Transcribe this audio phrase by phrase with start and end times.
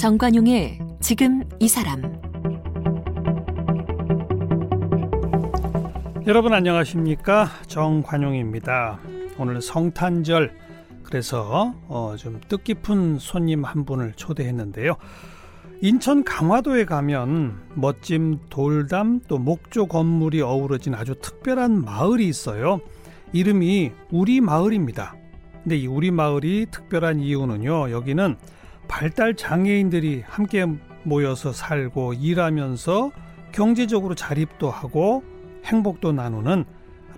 [0.00, 2.00] 정관용의 지금 이 사람
[6.26, 8.98] 여러분 안녕하십니까 정관용입니다.
[9.36, 10.56] 오늘 성탄절
[11.02, 14.96] 그래서 어, 좀 뜻깊은 손님 한 분을 초대했는데요.
[15.82, 22.80] 인천 강화도에 가면 멋진 돌담 또 목조 건물이 어우러진 아주 특별한 마을이 있어요.
[23.34, 25.14] 이름이 우리 마을입니다.
[25.62, 27.90] 근데 이 우리 마을이 특별한 이유는요.
[27.90, 28.38] 여기는
[28.90, 30.66] 발달 장애인들이 함께
[31.04, 33.12] 모여서 살고 일하면서
[33.52, 35.22] 경제적으로 자립도 하고
[35.64, 36.64] 행복도 나누는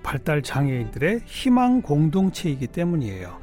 [0.02, 3.38] 발달 장애인들의 희망 공동체이기 때문이에요.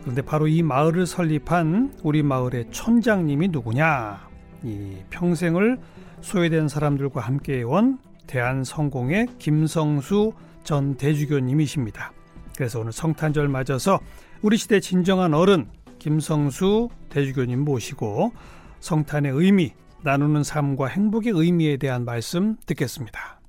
[0.00, 4.28] 그런데 바로 이 마을을 설립한 우리 마을의 촌장님이 누구냐?
[4.64, 5.78] 이 평생을
[6.22, 10.32] 소외된 사람들과 함께 해온 대한성공의 김성수
[10.64, 12.12] 전 대주교님이십니다.
[12.56, 14.00] 그래서 오늘 성탄절 맞아서
[14.40, 15.66] 우리 시대 진정한 어른
[15.98, 18.32] 김성수 대주교님 모시고
[18.80, 23.40] 성탄의 의미, 나누는 삶과 행복의 의미에 대한 말씀 듣겠습니다.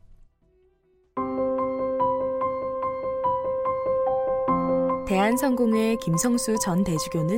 [5.08, 7.38] 대한성공회 김성수 전 대주교는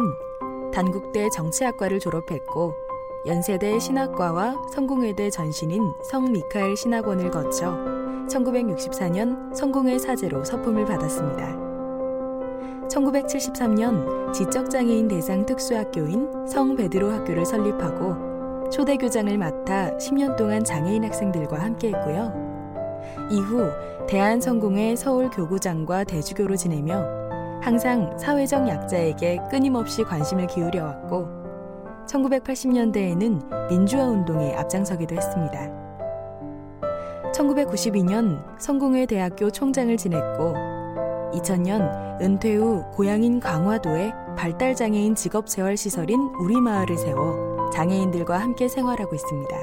[0.74, 2.74] 단국대 정치학과를 졸업했고
[3.26, 7.78] 연세대 신학과와 성공회대 전신인 성미카엘 신학원을 거쳐
[8.28, 11.71] 1964년 성공회 사제로 서품을 받았습니다.
[12.92, 21.58] 1973년 지적장애인 대상 특수학교인 성 베드로 학교를 설립하고 초대 교장을 맡아 10년 동안 장애인 학생들과
[21.58, 22.52] 함께했고요.
[23.30, 23.70] 이후
[24.08, 27.06] 대한성공회 서울 교구장과 대주교로 지내며
[27.62, 31.28] 항상 사회적 약자에게 끊임없이 관심을 기울여 왔고
[32.08, 35.82] 1980년대에는 민주화 운동에 앞장서기도 했습니다.
[37.34, 40.71] 1992년 성공회 대학교 총장을 지냈고
[41.34, 49.58] 2000년 은퇴 후 고향인 강화도에 발달장애인 직업재활시설인 우리마을을 세워 장애인들과 함께 생활하고 있습니다.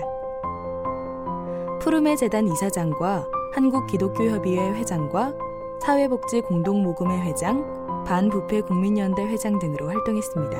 [1.80, 5.34] 푸르메 재단 이사장과 한국기독교협의회 회장과
[5.80, 10.58] 사회복지공동모금회 회장, 반부패 국민연대 회장 등으로 활동했습니다.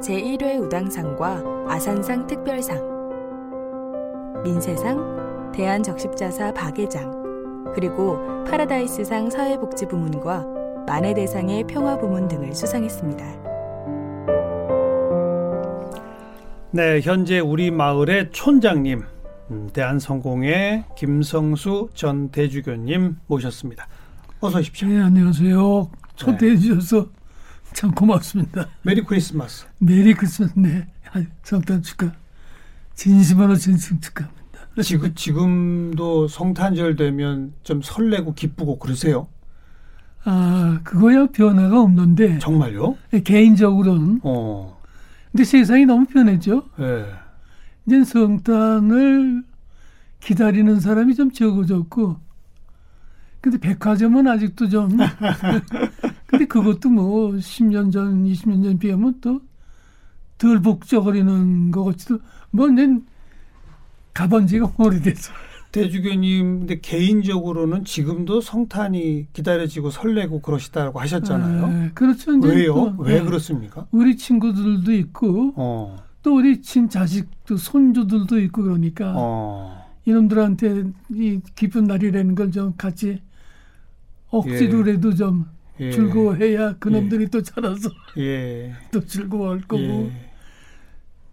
[0.00, 2.92] 제1회 우당상과 아산상 특별상,
[4.42, 10.44] 민세상, 대한적십자사 박예장, 그리고 파라다이스상 사회복지 부문과
[10.86, 13.24] 만해 대상의 평화 부문 등을 수상했습니다.
[16.72, 19.02] 네, 현재 우리 마을의 촌장님,
[19.50, 23.86] 음, 대한성공의 김성수 전 대주교님 모셨습니다.
[24.40, 24.88] 어서 오십시오.
[24.88, 25.90] 네, 안녕하세요.
[26.16, 27.06] 초대해 주셔서
[27.72, 28.68] 참 고맙습니다.
[28.82, 29.66] Merry Christmas.
[29.78, 30.52] Merry Christmas.
[30.58, 30.86] 네.
[31.42, 32.12] 성탄 축하.
[32.94, 34.43] 진심으로 진심 축하합니다.
[34.82, 39.28] 지금 지금도 성탄절 되면 좀 설레고 기쁘고 그러세요?
[40.24, 42.38] 아, 그거야 변화가 없는데.
[42.38, 42.96] 정말요?
[43.10, 44.20] 네, 개인적으로는.
[44.22, 44.80] 어.
[45.30, 46.64] 근데 세상이 너무 변했죠.
[46.78, 47.06] 네.
[47.86, 49.44] 이제 성탄을
[50.20, 52.16] 기다리는 사람이 좀 적어졌고,
[53.42, 54.96] 근데 백화점은 아직도 좀
[56.26, 59.40] 근데 그것도 뭐 10년 전, 20년 전 비하면 또
[60.38, 62.18] 덜 복저거리는 것 같지도
[62.50, 62.88] 뭐 이제
[64.14, 65.32] 가본 지가 오래돼서.
[65.72, 71.66] 대주교님, 근데 개인적으로는 지금도 성탄이 기다려지고 설레고 그러시다고 하셨잖아요.
[71.68, 72.30] 네, 그렇죠.
[72.38, 72.74] 왜요?
[72.74, 73.24] 또, 왜 네.
[73.24, 73.86] 그렇습니까?
[73.90, 75.96] 우리 친구들도 있고, 어.
[76.22, 79.84] 또 우리 친자식도 손주들도 있고 그러니까, 어.
[80.06, 83.20] 이놈들한테 이 기쁜 날이라는 걸 좀 같이
[84.30, 85.14] 억지로라도 예.
[85.16, 85.46] 좀
[85.80, 85.90] 예.
[85.90, 87.28] 즐거워해야 그놈들이 예.
[87.28, 87.88] 또 자라서
[88.18, 88.74] 예.
[88.92, 90.10] 또 즐거워할 거고.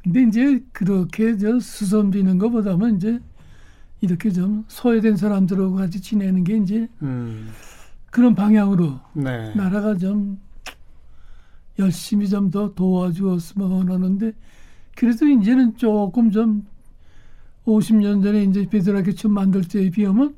[0.08, 0.12] 예.
[0.12, 3.20] 근데 이제 그렇게 저 수선 비는 것보다는 이제
[4.02, 7.50] 이렇게 좀 소외된 사람들하고 같이 지내는 게 이제 음.
[8.10, 9.54] 그런 방향으로 네.
[9.56, 10.40] 나라가 좀
[11.80, 14.34] 열심히 좀 더 도와주었으면 하는데
[14.96, 16.66] 그래도 이제는 조금 좀
[17.66, 20.36] 50년 전에 이제 베드라교촌 만들 때에 비하면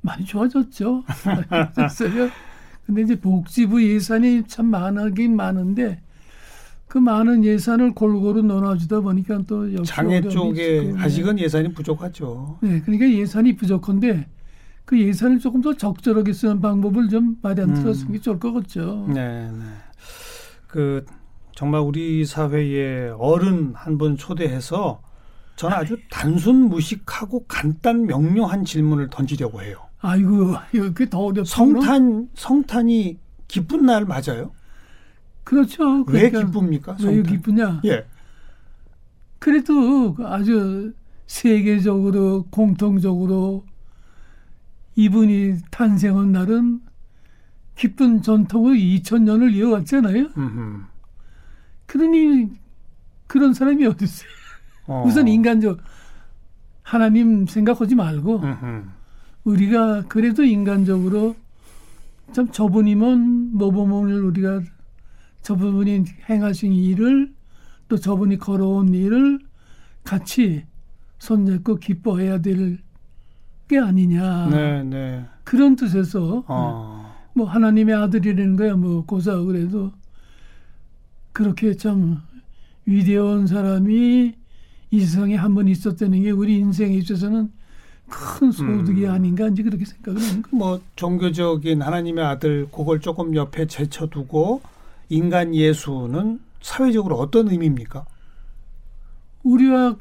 [0.00, 1.04] 많이 좋아졌죠.
[1.76, 2.28] 됐어요.
[2.86, 6.00] 근데 이제 복지부 예산이 참 많긴 많은데
[6.94, 12.56] 그 많은 예산을 골고루 넣어주다 보니까 또 장애 쪽에 아직은 예산이 부족하죠.
[12.60, 14.28] 네, 그러니까 예산이 부족한데
[14.84, 18.20] 그 예산을 조금 더 적절하게 쓰는 방법을 좀 마련들었으면 음.
[18.20, 19.06] 좋을 것 같죠.
[19.08, 19.58] 네, 네.
[20.68, 21.04] 그
[21.56, 25.02] 정말 우리 사회에 어른 한 분 초대해서
[25.56, 29.78] 저는 아주 단순 무식하고 간단 명료한 질문을 던지려고 해요.
[29.98, 31.42] 아이고, 이렇게 더 어렵다.
[31.50, 33.18] 성탄, 성탄이
[33.48, 34.52] 기쁜 날 맞아요?
[35.44, 36.04] 그렇죠.
[36.04, 36.96] 그러니까 왜 기쁩니까?
[36.96, 37.14] 성탄?
[37.14, 37.82] 왜 기쁘냐?
[37.84, 38.06] 예.
[39.38, 40.94] 그래도 아주
[41.26, 43.64] 세계적으로 공통적으로
[44.96, 46.80] 이분이 탄생한 날은
[47.76, 50.28] 기쁜 전통을 2000년을 이어왔잖아요.
[50.36, 50.82] 음흠.
[51.86, 52.50] 그러니
[53.26, 54.28] 그런 사람이 어디 있어요?
[54.86, 55.04] 어.
[55.06, 55.78] 우선 인간적
[56.82, 58.82] 하나님 생각하지 말고 음흠.
[59.44, 61.36] 우리가 그래도 인간적으로
[62.32, 64.62] 참 저분이면 모범을 우리가
[65.44, 67.32] 저분이 행하신 일을
[67.88, 69.38] 또 저분이 걸어온 일을
[70.02, 70.64] 같이
[71.18, 72.78] 손잡고 기뻐해야 될
[73.66, 74.48] 게 아니냐.
[74.50, 75.24] 네, 네.
[75.42, 77.14] 그런 뜻에서 어.
[77.32, 79.90] 뭐 하나님의 아들이라는 거야 뭐 고사 그래도
[81.32, 82.20] 그렇게 참
[82.84, 84.34] 위대한 사람이
[84.90, 87.50] 이 세상에 한 번 있었다는 게 우리 인생에 있어서는
[88.06, 89.10] 큰 소득이 음.
[89.10, 90.56] 아닌가 이제 그렇게 생각을 하는 거예요.
[90.56, 94.60] 뭐 종교적인 하나님의 아들 그걸 조금 옆에 제쳐두고
[95.08, 98.04] 인간 예수는 사회적으로 어떤 의미입니까?
[99.42, 99.96] 우리와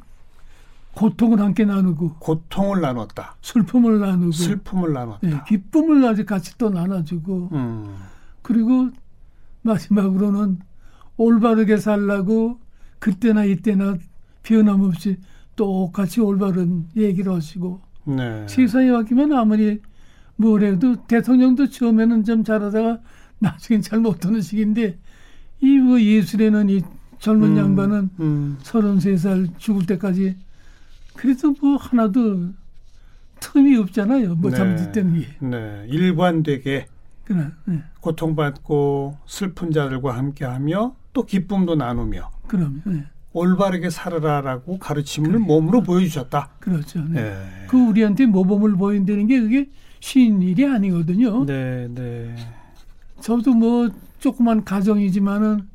[0.95, 3.35] 고통을 함께 나누고 고통을 나눴다.
[3.41, 5.27] 슬픔을 나누고 슬픔을 나눴다.
[5.27, 7.95] 네, 기쁨을 아직 같이 또 나눠주고 음.
[8.41, 8.89] 그리고
[9.63, 10.59] 마지막으로는
[11.17, 12.59] 올바르게 살라고
[12.99, 13.97] 그때나 이때나
[14.43, 15.17] 변함없이
[15.55, 18.47] 똑같이 올바른 얘기를 하시고 네.
[18.47, 19.81] 세상에 왔기면 아무리
[20.35, 22.99] 뭐래도 대통령도 처음에는 좀 잘하다가
[23.43, 24.97] 나중엔 잘 못하는 시기인데
[25.61, 26.81] 이뭐 예술에는 이
[27.19, 28.57] 젊은 음, 양반은 음.
[28.63, 30.35] 33살 죽을 때까지
[31.15, 32.49] 그래도 뭐 하나도
[33.39, 34.35] 틈이 없잖아요.
[34.35, 34.57] 뭐 네.
[34.57, 35.27] 잘못했다는 게.
[35.39, 35.85] 네.
[35.89, 36.87] 일관되게
[37.25, 37.83] 그래, 네.
[38.01, 42.31] 고통받고 슬픈 자들과 함께하며 또 기쁨도 나누며.
[42.47, 42.81] 그럼.
[42.85, 43.05] 네.
[43.33, 45.39] 올바르게 살아라라고 가르침을 그래.
[45.39, 46.51] 몸으로 보여주셨다.
[46.59, 47.03] 그렇죠.
[47.05, 47.21] 네.
[47.21, 47.65] 네.
[47.67, 49.69] 그 우리한테 모범을 보인다는 게 그게
[49.99, 51.45] 쉬운 일이 아니거든요.
[51.45, 52.35] 네, 네.
[53.23, 53.89] 저도 뭐
[54.19, 55.69] 조그만 가정이지만은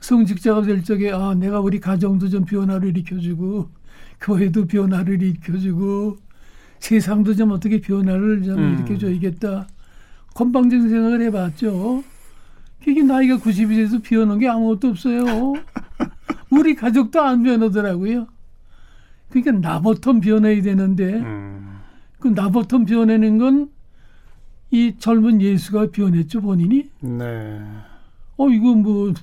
[0.00, 3.70] 성직자가 될 적에 아 내가 우리 가정도 좀 변화를 일으켜주고
[4.20, 6.16] 교회도 변화를 일으켜주고
[6.80, 8.74] 세상도 좀 어떻게 변화를 좀 음.
[8.74, 9.68] 일으켜줘야겠다.
[10.34, 12.02] 건방진 생각을 해봤죠.
[12.86, 15.22] 이게 나이가 90이 돼서 변한 게 아무것도 없어요.
[16.50, 18.26] 우리 가족도 안 변하더라고요.
[19.30, 21.78] 그러니까 나부터 변해야 되는데 음.
[22.18, 23.75] 그 나부터 변하는 건
[24.76, 26.90] 이 젊은 예수가 변했죠 본인이.
[27.00, 27.62] 네.
[28.36, 29.14] 어 이거 뭐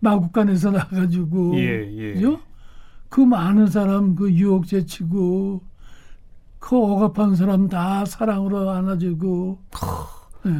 [0.00, 2.12] 마국간에서 나가지고 예, 예.
[2.12, 2.40] 그죠?
[3.08, 5.62] 그 많은 사람 그 유혹 제치고
[6.58, 9.58] 그 억압한 사람 다 사랑으로 안아주고.
[10.44, 10.52] 네.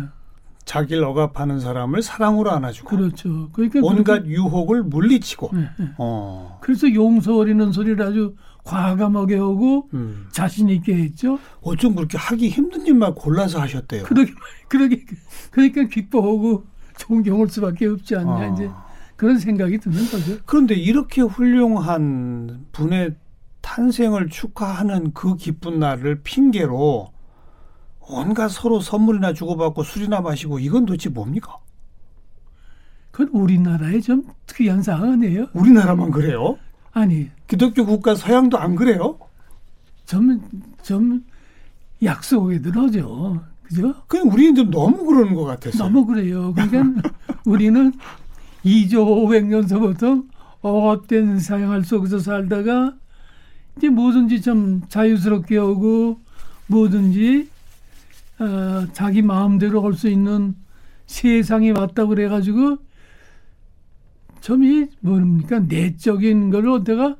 [0.64, 3.50] 자기를 억압하는 사람을 사랑으로 안아주고 그렇죠.
[3.52, 5.88] 그러니까 온갖 유혹을 물리치고 네, 네.
[5.98, 6.58] 어.
[6.62, 10.28] 그래서 용서 어리는 소리를 아주 과감하게 하고 음.
[10.32, 11.38] 자신 있게 했죠.
[11.62, 14.04] 어쩜 그렇게 하기 힘든 일만 골라서 하셨대요.
[14.04, 14.32] 그러게
[14.68, 15.04] 그러게
[15.50, 16.64] 그러니까 기뻐하고
[16.98, 18.52] 존경할 수밖에 없지 않냐 어.
[18.54, 18.70] 이제
[19.16, 20.38] 그런 생각이 드는 거죠.
[20.46, 23.16] 그런데 이렇게 훌륭한 분의
[23.60, 27.12] 탄생을 축하하는 그 기쁜 날을 핑계로
[28.00, 31.58] 온갖 서로 선물이나 주고받고 술이나 마시고 이건 도대체 뭡니까?
[33.10, 35.48] 그건 우리나라의 좀 특이한 상황이에요.
[35.52, 36.58] 우리나라만 그래요?
[36.92, 37.30] 아니.
[37.48, 39.18] 기독교 국가 서양도 안 그래요?
[40.06, 40.40] 좀,
[40.82, 41.24] 좀
[42.02, 43.42] 약속에 들어죠.
[43.62, 43.94] 그죠?
[44.06, 45.84] 그냥 우리는 좀 너무 그러는 것 같아서.
[45.84, 46.52] 너무 그래요.
[46.54, 47.02] 그러니까
[47.46, 47.92] 우리는
[48.64, 50.26] 2조 500년서부터
[50.60, 52.94] 억압된 사양할 속에서 살다가
[53.76, 56.20] 이제 뭐든지 좀 자유스럽게 하고
[56.66, 57.48] 뭐든지
[58.38, 60.54] 어, 자기 마음대로 할 수 있는
[61.06, 62.78] 세상이 왔다고 그래가지고
[64.42, 67.16] 점이 뭡니까 내적인 걸로 내가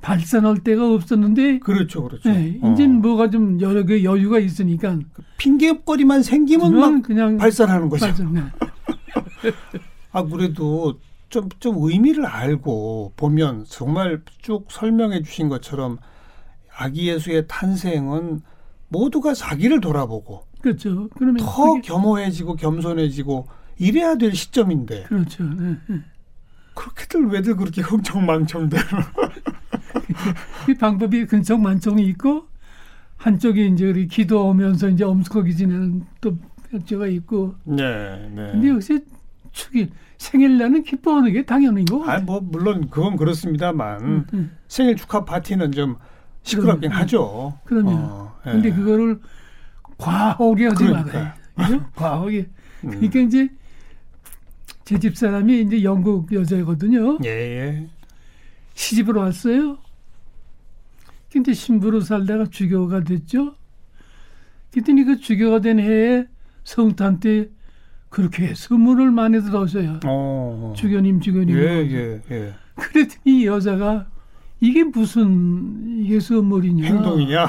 [0.00, 2.30] 발산할 데가 없었는데 그렇죠, 그렇죠.
[2.30, 2.88] 네, 이제 어.
[2.88, 4.98] 뭐가 좀 여러 개 여유가 있으니까
[5.36, 8.06] 핑계거리만 생기면 막 그냥 발산하는 거죠.
[8.06, 8.40] 발산, 네.
[10.12, 10.98] 아 그래도
[11.28, 15.98] 좀, 좀 의미를 알고 보면 정말 쭉 설명해 주신 것처럼
[16.74, 18.40] 아기 예수의 탄생은
[18.88, 21.08] 모두가 자기를 돌아보고 그렇죠.
[21.16, 21.80] 그러면 더 그게...
[21.82, 23.48] 겸허해지고 겸손해지고
[23.78, 25.04] 이래야 될 시점인데.
[25.04, 25.44] 그렇죠.
[25.44, 26.00] 네, 네.
[26.80, 28.82] 그렇게들 왜들 그렇게 흥청망청대로.
[30.68, 32.46] 이 방법이 근청만청이 있고
[33.16, 36.38] 한쪽에 이제 우리 기도하면서 이제 엄숙하게 지내는 또
[36.70, 37.54] 백조가 있고.
[37.64, 38.52] 네, 네.
[38.52, 39.04] 근데 역시
[39.52, 42.02] 축일 생일날은 기뻐하는 게 당연한 거.
[42.04, 44.56] 아, 뭐 물론 그건 그렇습니다만 음, 음.
[44.66, 45.96] 생일 축하 파티는 좀
[46.42, 47.58] 시끄럽긴 그러면, 하죠.
[47.64, 47.94] 그러면.
[47.94, 48.52] 어, 예.
[48.52, 49.20] 근데 그거를
[49.98, 51.12] 과하게 하지 그러니까.
[51.12, 51.32] 말아요.
[51.56, 51.84] 그죠?
[51.94, 52.48] 과하게.
[52.84, 52.90] 음.
[52.90, 53.48] 그러니까 이제
[54.90, 57.18] 제 집 사람이 이제 영국 여자거든요.
[57.24, 57.86] 예, 예.
[58.74, 59.78] 시집을 왔어요.
[61.30, 63.54] 근데 신부로 살다가 주교가 됐죠.
[64.72, 66.26] 그랬더니 그 주교가 된 해에
[66.64, 67.48] 성탄 때
[68.08, 70.00] 그렇게 선물을 많이 들어오셔요.
[70.06, 70.74] 어.
[70.76, 71.56] 주교님, 주교님.
[71.56, 72.54] 예, 예, 예.
[72.74, 74.08] 그랬더니 여자가
[74.60, 76.84] 이게 무슨 이게 선물이냐?
[76.84, 77.46] 행동이냐?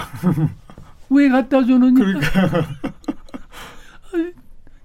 [1.10, 1.94] 왜 갖다 주느냐?
[1.96, 2.68] 그러니까.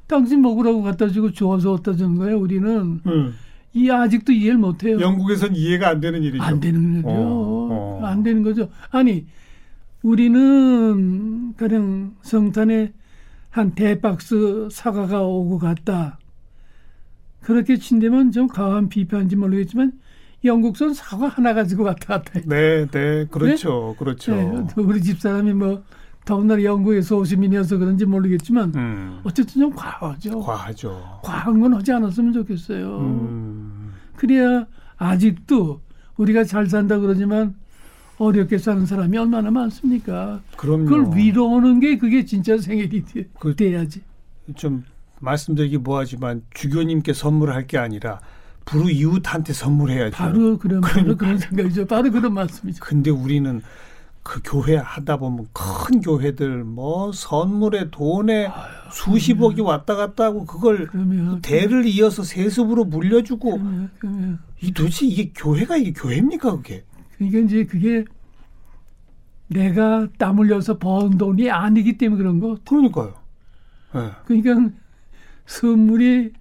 [0.07, 2.35] 당신 먹으라고 갖다 주고 좋아서 갖다 주는 거야.
[2.35, 3.35] 우리는 음.
[3.73, 5.01] 이 아직도 이해를 못해요.
[5.01, 6.43] 영국에선 이해가 안 되는 일이죠.
[6.43, 7.15] 안 되는 거죠.
[7.15, 8.07] 어, 어.
[8.07, 8.69] 안 되는 거죠.
[8.91, 9.27] 아니
[10.03, 12.93] 우리는 그냥 성탄에
[13.51, 16.19] 한 대박스 사과가 오고 갔다.
[17.41, 19.93] 그렇게 친다면 좀 과한 비판인지 모르겠지만
[20.45, 22.41] 영국선 사과 하나 가지고 왔다 갔다.
[22.45, 23.99] 네, 네, 그렇죠, 네?
[23.99, 24.35] 그렇죠.
[24.35, 25.83] 네, 우리 집 사람이 뭐
[26.27, 29.21] 더군다나 영국에서 오시민이어서 그런지 모르겠지만 음.
[29.23, 30.41] 어쨌든 좀 과하죠.
[30.41, 31.21] 과하죠.
[31.23, 32.99] 과한 건 하지 않았으면 좋겠어요.
[32.99, 33.93] 음.
[34.17, 34.67] 그래야
[34.97, 35.81] 아직도
[36.17, 37.55] 우리가 잘 산다 그러지만
[38.19, 40.41] 어렵게 사는 사람이 얼마나 많습니까?
[40.57, 40.87] 그럼요.
[40.87, 43.05] 그걸 위로하는 게 그게 진짜 생일이
[43.39, 44.03] 그, 돼야지.
[44.57, 44.85] 좀
[45.21, 48.19] 말씀드리기 뭐하지만 주교님께 선물할 게 아니라
[48.65, 50.17] 부르 이웃한테 선물해야죠.
[50.17, 51.15] 바로 그런 그러니까.
[51.15, 51.87] 그런 생각이죠.
[51.87, 52.83] 바로 그런 말씀이죠.
[52.83, 53.63] 근데 우리는
[54.27, 59.73] 그 교회 하다 보면 큰 교회들 뭐 선물에 돈에 아유, 수십억이 그러면.
[59.73, 63.61] 왔다 갔다 하고 그걸 그러면, 대를 이어서 세습으로 물려주고
[64.01, 64.39] 그러면.
[64.61, 66.85] 이 도대체 이게 교회가 이게 교회입니까 그게?
[67.17, 68.05] 그러니까 이제 그게
[69.47, 72.59] 내가 땀 흘려서 번 돈이 아니기 때문에 그런 거.
[72.69, 73.15] 그러니까요.
[73.95, 74.11] 네.
[74.25, 74.75] 그러니까
[75.47, 76.33] 선물이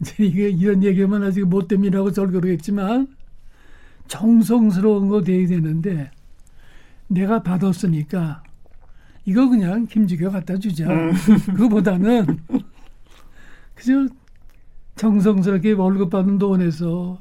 [0.00, 3.08] 이제 이게 이런 얘기하면 아직 못됨이라고 저를 그러겠지만
[4.06, 6.12] 정성스러운 거 돼야 되는데
[7.08, 8.42] 내가 받았으니까
[9.26, 10.88] 이거 그냥 김지교 갖다 주자.
[10.88, 11.12] 음.
[11.46, 12.26] 그거보다는
[13.74, 14.08] 그저
[14.96, 17.20] 정성스럽게 월급 받은 돈에서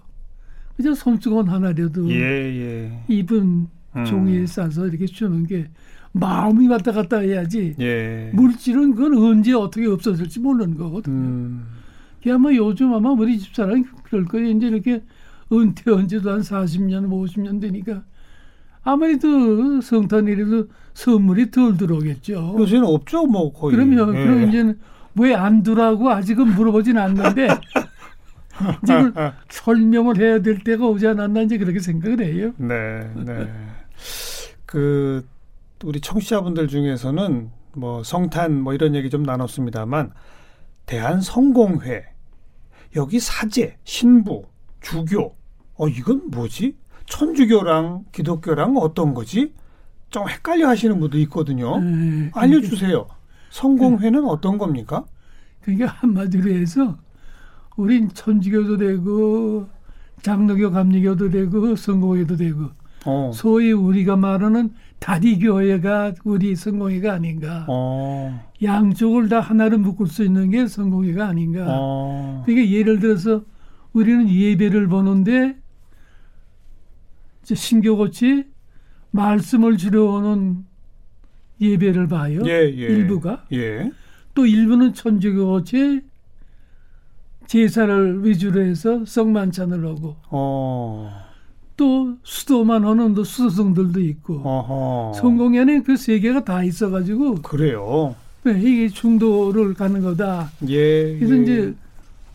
[0.75, 3.03] 그저 손수건 하나라도 예, 예.
[3.07, 4.05] 입은 음.
[4.05, 5.69] 종이에 싸서 이렇게 주는 게
[6.11, 7.75] 마음이 왔다 갔다 해야지.
[7.79, 8.31] 예.
[8.33, 11.15] 물질은 그건 언제 어떻게 없어질지 모르는 거거든요.
[11.15, 11.65] 음.
[12.29, 14.49] 아마 요즘 아마 우리 집사람이 그럴 거예요.
[14.49, 15.03] 이제 이렇게
[15.51, 18.03] 은퇴한 지도 한 40년, 50년 되니까
[18.83, 22.55] 아무래도 성탄일에도 선물이 덜 들어오겠죠.
[22.59, 23.75] 요새는 없죠, 뭐 거의.
[23.75, 24.23] 그러면 예.
[24.23, 24.79] 그럼 이제는
[25.15, 27.47] 왜안 두라고 아직은 물어보진 않는데
[28.85, 29.13] 지금
[29.49, 32.53] 설명을 해야 될 때가 오지 않았나 이제 그렇게 생각을 해요.
[32.57, 33.51] 네, 네.
[34.65, 35.25] 그
[35.83, 40.11] 우리 청취자분들 중에서는 뭐 성탄 뭐 이런 얘기 좀 나눴습니다만
[40.85, 42.05] 대한 성공회
[42.95, 44.45] 여기 사제, 신부,
[44.81, 45.35] 주교
[45.75, 46.75] 어 이건 뭐지?
[47.05, 49.53] 천주교랑 기독교랑 어떤 거지?
[50.09, 51.79] 좀 헷갈려 하시는 분도 있거든요.
[51.79, 53.07] 네, 알려주세요.
[53.49, 54.27] 성공회는 네.
[54.27, 55.05] 어떤 겁니까?
[55.61, 56.97] 그러니까 한마디로 해서
[57.75, 59.67] 우린 천주교도 되고
[60.21, 62.69] 장로교 감리교도 되고 성공회도 되고
[63.05, 63.31] 어.
[63.33, 67.65] 소위 우리가 말하는 다리교회가 우리 성공회가 아닌가.
[67.67, 68.39] 어.
[68.61, 71.65] 양쪽을 다 하나로 묶을 수 있는 게 성공회가 아닌가.
[71.67, 72.43] 어.
[72.45, 73.43] 그러니까 예를 들어서
[73.91, 75.57] 우리는 예배를 보는데
[77.45, 78.45] 신교같이
[79.11, 80.65] 말씀을 주려오는
[81.61, 82.41] 예배를 봐요.
[82.45, 82.85] 예, 예.
[82.87, 83.45] 일부가.
[83.53, 83.91] 예.
[84.33, 86.01] 또 일부는 천주교같이
[87.45, 91.11] 제사를 위주로 해서 성만찬을 하고 어.
[91.75, 95.13] 또 수도만 하는 또 수도성들도 있고 어허.
[95.19, 98.15] 성공회는 그세 개가 다 있어가지고 그래요.
[98.43, 100.51] 네, 이게 중도를 가는 거다.
[100.67, 101.17] 예.
[101.17, 101.41] 그래서 예.
[101.41, 101.75] 이제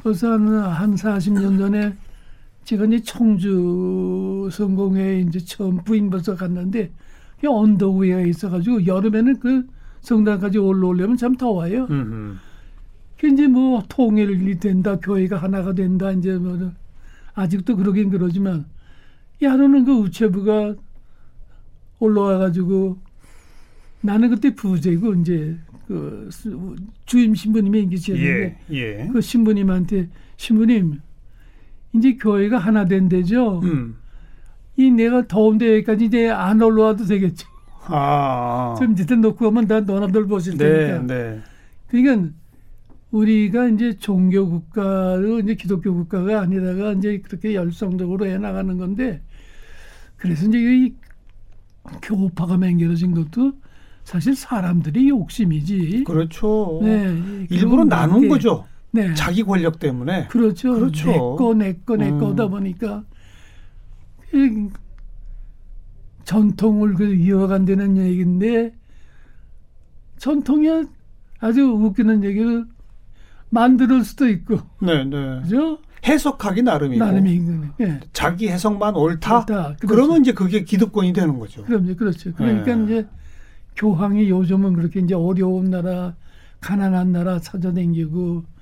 [0.03, 1.93] 벌써 한, 한 40년 전에
[2.69, 6.91] 제가 이제 청주 성공회에 이제 처음 부인 벌써 갔는데
[7.43, 9.67] 언덕 위에 있어가지고 여름에는 그
[10.03, 11.87] 성당까지 올라오려면 참 더워요.
[11.89, 12.37] 음흠.
[13.25, 16.71] 이제 뭐 통일이 된다, 교회가 하나가 된다, 이제 뭐
[17.33, 18.67] 아직도 그러긴 그러지만
[19.41, 20.75] 야로는 그 우체부가
[22.01, 22.99] 올라와가지고
[24.03, 25.57] 나는 그때 부재고 이제
[25.87, 26.29] 그
[27.07, 29.09] 주임 신부님이 계시는데 예, 예.
[29.11, 31.01] 그 신부님한테 신부님
[31.95, 33.61] 이제 교회가 하나 된대죠.
[33.63, 33.97] 음.
[34.77, 37.49] 이 내가 더운데 여기까지 이제 안 올라와도 되겠죠.
[37.87, 38.77] 아.
[38.79, 41.07] 좀 이제 놓고 가면 다 너나들 보실 네, 테니까.
[41.07, 41.41] 네.
[41.89, 42.31] 그러니까
[43.11, 49.23] 우리가 이제 종교 국가로 이제 기독교 국가가 아니다가 이제 그렇게 열성적으로 해 나가는 건데
[50.17, 50.95] 그래서 이제 이
[52.03, 53.53] 교파가 맹렬해진 것도
[54.05, 56.05] 사실 사람들이 욕심이지.
[56.05, 56.81] 그렇죠.
[56.83, 57.47] 네.
[57.51, 58.67] 일부러 나눈 거죠.
[58.99, 59.15] 네.
[59.15, 60.27] 자기 권력 때문에.
[60.29, 60.75] 그렇죠.
[60.75, 61.07] 그렇죠.
[61.11, 62.51] 내 거, 내 거, 내 음.
[62.51, 63.05] 보니까
[66.25, 68.75] 전통을 그 이어간다는 얘기인데
[70.19, 70.69] 전통이
[71.41, 72.67] 아주 웃기는 얘기를
[73.51, 74.59] 만들 수도 있고.
[74.83, 75.41] 네, 네.
[75.43, 75.79] 그죠?
[76.07, 77.05] 해석하기 나름이고.
[77.05, 77.65] 나름이고.
[77.79, 78.01] 네.
[78.13, 79.39] 자기 해석만 옳다.
[79.39, 79.63] 옳다.
[79.81, 79.87] 그렇죠.
[79.87, 81.65] 그러면 이제 그게 기득권이 되는 거죠.
[81.65, 82.33] 그럼요, 그렇죠.
[82.35, 82.85] 그러니까 네.
[82.85, 83.07] 이제
[83.77, 86.15] 교황이 요즘은 그렇게 이제 어려운 나라,
[86.61, 88.58] 가난한 나라 찾아다니고.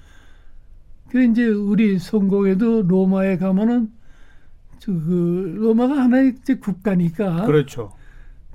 [1.10, 3.90] 그 이제 우리 성공에도 로마에 가면은
[4.84, 7.44] 그 로마가 하나의 이제 국가니까.
[7.46, 7.92] 그렇죠.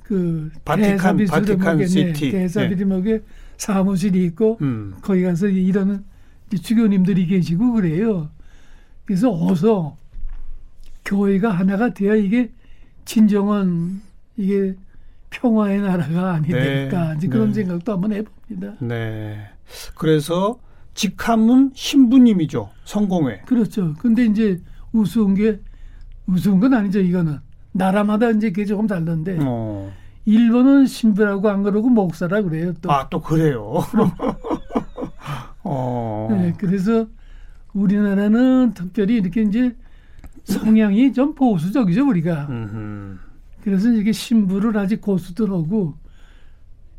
[0.04, 2.32] 그 바티칸, 바티칸 시티.
[2.32, 3.24] 대사비리목에 네.
[3.58, 4.96] 사무실이 있고 음.
[5.02, 6.04] 거기 가서 이러는
[6.50, 8.30] 주교님들이 계시고 그래요.
[9.06, 9.98] 그래서 어서
[11.06, 12.52] 교회가 하나가 돼야 이게
[13.06, 14.02] 진정한
[14.38, 14.76] 이게
[15.30, 16.90] 평화의 나라가 아니 네.
[17.18, 17.54] 이제 그런 네.
[17.54, 18.76] 생각도 한번 해봅니다.
[18.80, 19.50] 네.
[19.96, 20.60] 그래서
[21.02, 22.70] 직함은 신부님이죠.
[22.84, 23.42] 성공회.
[23.48, 23.96] 그렇죠.
[23.98, 25.60] 근데 이제 우스운 게
[26.28, 27.00] 우스운 건 아니죠.
[27.00, 27.40] 이거는
[27.72, 29.92] 나라마다 이제 그게 조금 다른데 어.
[30.26, 32.74] 일본은 신부라고 안 그러고 목사라 그래요.
[32.84, 32.92] 또.
[32.92, 33.80] 아, 또 그래요.
[35.64, 36.28] 어.
[36.30, 37.08] 네, 그래서
[37.74, 39.76] 우리나라는 특별히 이렇게 이제
[40.44, 42.48] 성향이 좀 보수적이죠, 우리가.
[43.64, 45.96] 그래서 이게 신부를 아직 고수들 하고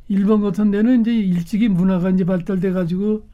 [0.08, 3.30] 일본 같은 데는 이제 일찍이 문화가 이제 발달돼 가지고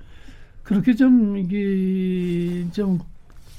[0.69, 2.99] 그렇게 좀 이게 좀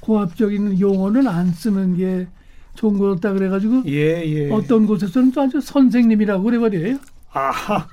[0.02, 2.28] 고압적인 용어는 안 쓰는 게
[2.76, 4.52] 좋은 거였다 그래가지고 예, 예.
[4.52, 7.00] 어떤 곳에서는 또 아주 선생님이라고 그래버려요.
[7.32, 7.88] 아하.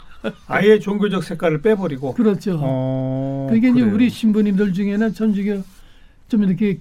[0.47, 2.13] 아예 종교적 색깔을 빼버리고.
[2.13, 2.59] 그렇죠.
[2.61, 5.63] 어, 그게 그러니까 이제 우리 신부님들 중에는 전주교
[6.29, 6.79] 좀 이렇게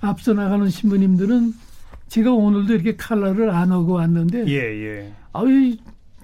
[0.00, 1.52] 앞서 나가는 신부님들은
[2.08, 4.46] 제가 오늘도 이렇게 칼라를 안 하고 왔는데.
[4.46, 5.12] 예, 예.
[5.32, 5.74] 아유,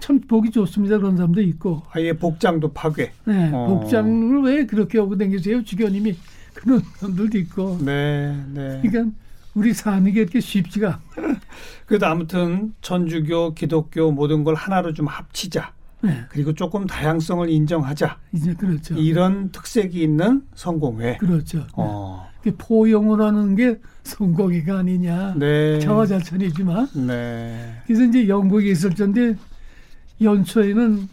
[0.03, 0.99] 참 보기 좋습니다.
[0.99, 1.83] 그런 사람도 있고.
[1.93, 3.13] 아예 복장도 파괴.
[3.25, 3.51] 네.
[3.55, 3.69] 어.
[3.69, 5.63] 복장을 왜 그렇게 하고 다니세요?
[5.63, 6.17] 주교님이
[6.55, 7.79] 그런 사람들도 있고.
[7.81, 8.81] 네, 네.
[8.83, 9.17] 그러니까
[9.55, 11.01] 우리 사는 게 이렇게 쉽지가.
[11.87, 15.73] 그래도 아무튼 천주교, 기독교 모든 걸 하나로 좀 합치자.
[16.01, 16.23] 네.
[16.31, 18.19] 그리고 조금 다양성을 인정하자.
[18.33, 18.97] 이제 그렇죠.
[18.97, 21.19] 이런 특색이 있는 성공회.
[21.19, 21.65] 그렇죠.
[21.77, 22.29] 어.
[22.43, 22.53] 네.
[22.59, 25.35] 포용을 하는 게 성공회가 아니냐.
[25.39, 25.79] 네.
[25.79, 26.89] 자화자찬이지만.
[27.07, 27.77] 네.
[27.87, 29.37] 그래서 이제 영국에 있을 텐데
[30.23, 31.09] 연초에는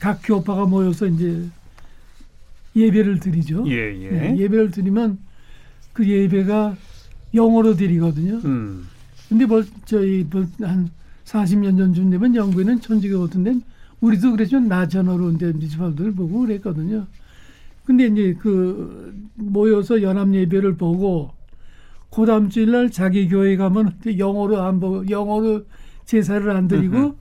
[0.00, 1.44] 각 교파가 모여서 이제
[2.76, 3.64] 예배를 드리죠.
[3.68, 4.10] 예, 예.
[4.10, 5.18] 네, 예배를 드리면
[5.92, 6.76] 그 예배가
[7.34, 8.40] 영어로 드리거든요.
[8.44, 8.86] 음.
[9.28, 10.90] 근데 뭐 저희 뭐한
[11.24, 13.62] 40년 전쯤 되면 영국에는 천주교 같은 데는
[14.00, 17.06] 우리도 그랬지만 나전어로 이제 미지파들 보고 그랬거든요.
[17.84, 21.32] 근데 이제 그 모여서 연합 예배를 보고
[22.10, 25.64] 그 다음 주일날 자기 교회 가면 영어로 안 보고 영어로
[26.04, 27.16] 제사를 안 드리고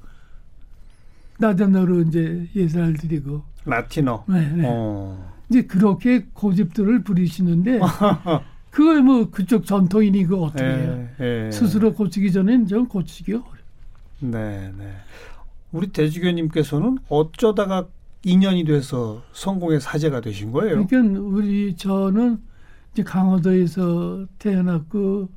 [1.37, 4.25] 나전어로 이제 예사를 드리고 라틴어.
[4.27, 4.63] 네, 네.
[4.65, 5.33] 어.
[5.49, 7.79] 이제 그렇게 고집들을 부리시는데
[8.71, 11.07] 그걸 뭐 그쪽 전통이니 그 어떻게 해요?
[11.19, 11.51] 예, 예.
[11.51, 13.43] 스스로 고치기 전엔 좀 고치기 어려.
[14.19, 14.93] 네, 네.
[15.71, 17.87] 우리 대주교님께서는 어쩌다가
[18.23, 20.85] 인연이 돼서 성공의 사제가 되신 거예요?
[20.85, 22.39] 그러니까 우리 저는
[22.93, 25.29] 이제 강화도에서 태어났고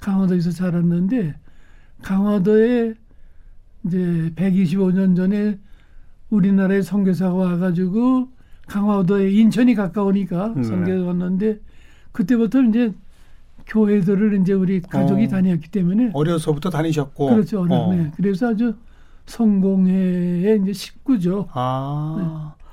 [0.00, 1.34] 강화도에서 자랐는데
[2.02, 2.94] 강화도에
[3.86, 5.58] 이제 125년 전에
[6.30, 8.28] 우리나라에 선교사가 와가지고
[8.66, 10.62] 강화도에 인천이 가까우니까 네.
[10.62, 11.60] 선교가 왔는데
[12.12, 12.92] 그때부터 이제
[13.66, 15.28] 교회들을 이제 우리 가족이 어.
[15.28, 17.66] 다녔기 때문에 어려서부터 다니셨고 그렇죠.
[17.68, 17.94] 어.
[17.94, 18.10] 네.
[18.16, 18.74] 그래서 아주
[19.26, 21.48] 성공회의 이제 식구죠.
[21.52, 22.54] 아.
[22.58, 22.63] 네.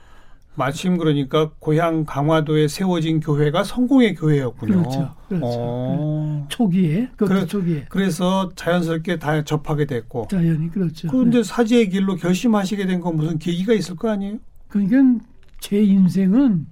[0.55, 4.73] 마침 그러니까 고향 강화도에 세워진 교회가 성공의 교회였군요.
[4.79, 5.15] 그렇죠.
[5.29, 5.45] 그렇죠.
[5.47, 6.37] 어.
[6.41, 6.45] 네.
[6.49, 7.85] 초기에 그래, 초기에.
[7.89, 10.27] 그래서 자연스럽게 다 접하게 됐고.
[10.29, 11.07] 자연히 그렇죠.
[11.09, 11.43] 그런데 네.
[11.43, 14.37] 사제의 길로 결심하시게 된 건 무슨 계기가 있을 거 아니에요?
[14.67, 15.23] 그러니까
[15.59, 16.67] 제 인생은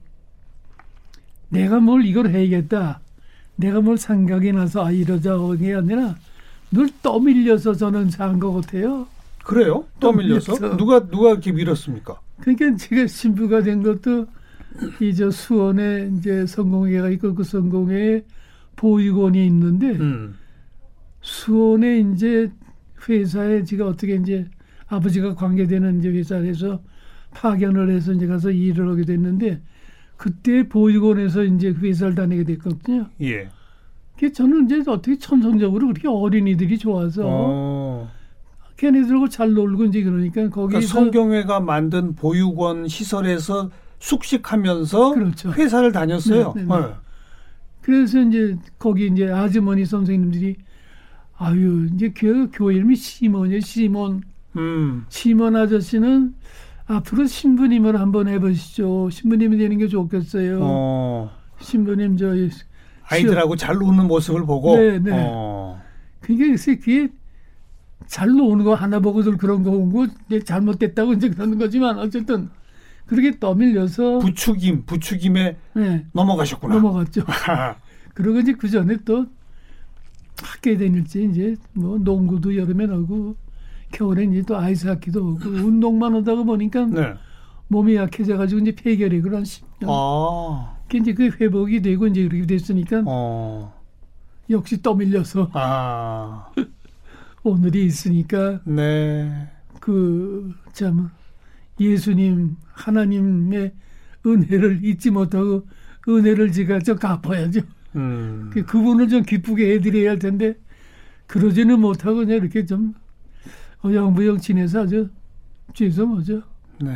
[1.49, 2.99] 내가 뭘 이걸 해야겠다.
[3.55, 6.15] 내가 뭘 생각이 나서 아 이러자 하게 아니라
[6.71, 9.07] 늘 떠밀려서 저는 산 것 같아요.
[9.43, 9.85] 그래요?
[9.99, 10.77] 떠밀려서?
[10.77, 12.19] 누가 누가 이렇게 밀었습니까?
[12.41, 14.27] 그러니까 제가 신부가 된 것도
[15.01, 18.23] 이제 수원에 이제 성공회가 있고 그 성공회에
[18.75, 20.35] 보육원이 있는데 음.
[21.21, 22.51] 수원에 이제
[23.07, 24.47] 회사에 제가 어떻게 이제
[24.87, 26.81] 아버지가 관계되는 이제 회사에서
[27.31, 29.61] 파견을 해서 이제 가서 일을 하게 됐는데
[30.17, 33.09] 그때 보육원에서 이제 회사를 다니게 됐거든요.
[33.21, 33.49] 예.
[34.17, 38.11] 그 저는 이제 어떻게 천성적으로 그렇게 어린이들이 좋아서 어.
[38.79, 45.51] 걔네들하고 잘 놀고 이제 그러니까 거기 그러니까 성경회가 만든 보육원 시설에서 숙식하면서 그렇죠.
[45.51, 46.53] 회사를 다녔어요.
[46.55, 46.79] 네, 네, 네.
[46.79, 46.93] 네.
[47.81, 50.55] 그래서 이제 거기 이제 아주머니 선생님들이
[51.37, 53.59] 아유 이제 그 교회 이름이 시몬이에요.
[53.59, 54.21] 시몬.
[54.55, 55.05] 음.
[55.09, 56.35] 시몬 아저씨는
[56.85, 59.09] 앞으로 신부님을 한번 해보시죠.
[59.11, 60.59] 신부님이 되는 게 좋겠어요.
[60.61, 61.31] 어.
[61.59, 62.33] 신부님 저
[63.03, 64.77] 아이들하고 잘 노는 모습을 보고.
[64.77, 65.11] 네, 네.
[65.13, 65.81] 어.
[66.21, 67.09] 그게 그게
[68.07, 70.07] 잘 노는 거 하나 보고들 그런 거 보고
[70.45, 72.49] 잘못됐다고 이제 그러는 거지만 어쨌든
[73.05, 76.05] 그렇게 떠밀려서 부추김 부추김에 네.
[76.13, 76.75] 넘어가셨구나.
[76.75, 77.23] 넘어갔죠.
[78.13, 79.25] 그리고 이제 그 전에 또
[80.41, 83.35] 학교에 다닐지 이제 뭐 농구도 여름에 하고
[83.91, 87.13] 겨울엔 이제 또 아이스하키도 하고 운동만 하다가 보니까 네.
[87.67, 89.87] 몸이 약해져가지고 이제 폐결이 그런 10년.
[89.87, 90.77] 아.
[90.93, 93.73] 이제 그 회복이 되고 이제 그렇게 됐으니까 어.
[94.49, 96.51] 역시 떠밀려서 아.
[97.43, 99.49] 오늘이 있으니까 네.
[99.79, 101.09] 그 참
[101.79, 103.73] 예수님 하나님의
[104.25, 105.67] 은혜를 잊지 못하고
[106.07, 107.61] 은혜를 제가 좀 갚아야죠.
[107.95, 108.49] 음.
[108.53, 110.55] 그, 그분을 좀 기쁘게 해드려야 할 텐데
[111.27, 112.93] 그러지는 못하고 그냥 이렇게 좀
[113.83, 115.09] 어영부영 지내서 아주
[115.73, 116.43] 죄송하죠.
[116.81, 116.91] 네.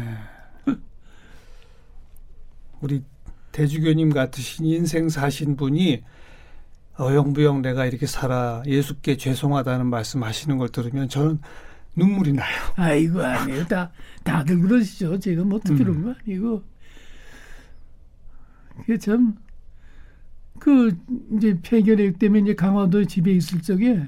[2.81, 3.03] 우리
[3.51, 6.03] 대주교님 같으신 인생 사신 분이
[6.97, 11.39] 어영부영 내가 이렇게 살아 예수께 죄송하다는 말씀하시는 걸 들으면 저는
[11.95, 12.55] 눈물이 나요.
[12.75, 13.65] 아이고 아니에요.
[13.65, 13.91] 다
[14.23, 15.17] 다들 그러시죠.
[15.19, 16.03] 제가 뭐 특별한 음.
[16.03, 16.63] 거 아니고
[18.77, 19.43] 그게 참
[20.63, 20.97] 그
[21.35, 24.07] 이제 폐결핵 때문에 이제 강화도 집에 있을 적에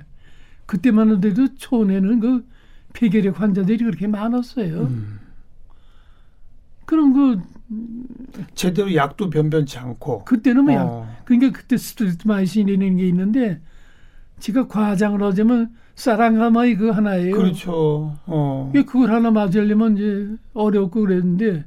[0.65, 2.47] 그때만 해도 촌에는 그
[2.93, 4.83] 폐결핵 환자들이 그렇게 많았어요.
[4.83, 5.19] 음.
[6.85, 7.41] 그럼 그
[8.53, 11.07] 제대로 약도 변변치 않고 그때는 뭐 어.
[11.07, 13.59] 약, 그러니까 그때 스트레스마이신이라는 게 있는데
[14.39, 17.35] 지가 과장을 하자면 사랑가마이 그 하나예요.
[17.35, 18.17] 그렇죠.
[18.25, 18.71] 어.
[18.73, 21.65] 그걸 하나 맞으려면 이제 어렵고 그랬는데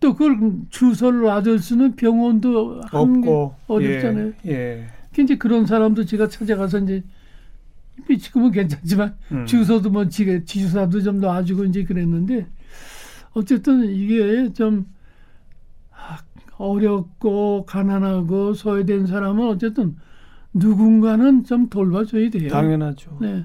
[0.00, 0.36] 또 그걸
[0.68, 4.32] 주소를 맞을 수는 병원도 없고 어렵잖아요.
[4.46, 4.52] 예.
[4.52, 4.86] 예.
[5.18, 7.04] 이제 그런 사람도 제가 찾아가서 이제
[8.18, 9.46] 지금은 괜찮지만 음.
[9.46, 12.46] 주소도 뭐 지게 지주사도 좀 놔주고 이제 그랬는데
[13.32, 14.86] 어쨌든 이게 좀
[16.62, 19.96] 어렵고 가난하고 소외된 사람은 어쨌든
[20.54, 22.48] 누군가는 좀 돌봐줘야 돼요.
[22.50, 23.18] 당연하죠.
[23.20, 23.44] 네.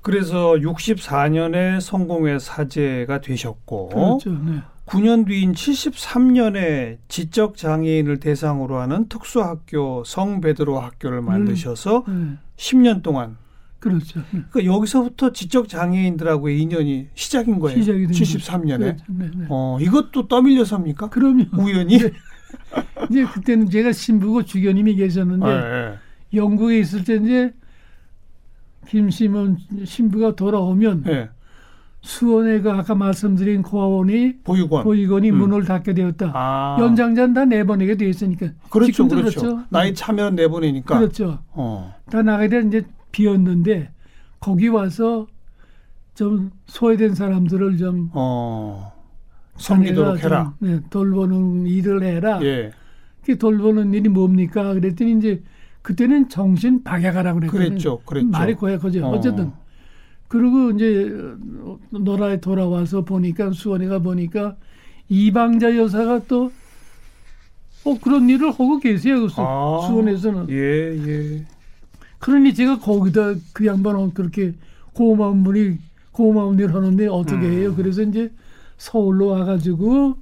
[0.00, 4.32] 그래서 64년에 성공회 사제가 되셨고 그렇죠.
[4.32, 4.62] 네.
[4.86, 12.38] 9년 뒤인 73년에 지적 장애인을 대상으로 하는 특수학교 성베드로 학교를 만드셔서 음.
[12.40, 12.52] 네.
[12.56, 13.36] 10년 동안
[13.78, 14.20] 그렇죠.
[14.32, 14.42] 네.
[14.50, 17.80] 그러니까 여기서부터 지적 장애인들하고의 인연이 시작인 거예요.
[17.80, 18.78] 시작이 73년에.
[18.78, 19.04] 그렇죠.
[19.08, 19.46] 네, 네.
[19.48, 21.10] 어, 이것도 떠밀려서입니까?
[21.10, 21.46] 그럼요.
[21.58, 21.98] 우연히.
[22.74, 23.06] 네.
[23.10, 25.94] 이제 그때는 제가 신부고 주교님이 계셨는데 네.
[26.34, 27.52] 영국에 있을 때 이제
[28.86, 31.28] 김시몬 신부가 돌아오면 네.
[32.02, 34.82] 수원에 그 아까 말씀드린 고아원이 보육원.
[34.82, 35.36] 보육원이 음.
[35.38, 36.32] 문을 닫게 되었다.
[36.34, 36.76] 아.
[36.80, 38.48] 연장자는 다 내보내게 돼 있으니까.
[38.70, 39.40] 그렇죠, 그렇죠.
[39.40, 39.64] 그렇죠.
[39.68, 40.98] 나이 차면 내보내니까.
[40.98, 41.38] 그렇죠.
[41.52, 41.94] 어.
[42.10, 43.92] 다 나가게 되 이제 비었는데
[44.40, 45.28] 거기 와서
[46.14, 48.91] 좀 소외된 사람들을 좀 어.
[49.62, 50.54] 섬기도록 해라.
[50.58, 52.40] 좀, 네, 돌보는 일을 해라.
[52.42, 52.72] 예.
[53.24, 54.74] 그 돌보는 일이 뭡니까?
[54.74, 55.42] 그랬더니 이제
[55.82, 57.68] 그때는 정신 박약하라고 그랬거든요.
[57.68, 58.00] 그랬죠.
[58.04, 58.28] 그랬죠.
[58.28, 59.06] 말이 고약하죠.
[59.06, 59.20] 어.
[59.20, 59.52] 쨌든
[60.28, 61.12] 그리고 이제
[61.90, 64.56] 노라에 돌아와서 보니까 수원이가 보니까
[65.08, 66.50] 이방자 여사가 또
[67.84, 69.26] 어, 그런 일을 하고 계세요.
[69.26, 70.48] 그 아, 수원에서는.
[70.50, 70.54] 예,
[71.06, 71.44] 예.
[72.18, 74.54] 그러니 제가 거기다 그 양반은 그렇게
[74.92, 75.78] 고마운 분이
[76.12, 77.52] 고마운 일 하는데 어떻게 음.
[77.52, 77.74] 해요?
[77.74, 78.30] 그래서 이제
[78.82, 80.16] 서울로 와가지고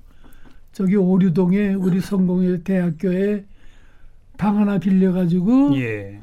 [0.73, 3.47] 저기 오류동에 우리 성공회 대학교에
[4.37, 6.21] 방 하나 빌려가지고 예.